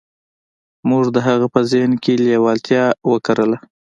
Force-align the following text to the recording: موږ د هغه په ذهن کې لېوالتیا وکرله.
موږ 0.89 1.05
د 1.15 1.17
هغه 1.27 1.47
په 1.53 1.59
ذهن 1.71 1.91
کې 2.03 2.13
لېوالتیا 2.25 2.85
وکرله. 3.11 3.57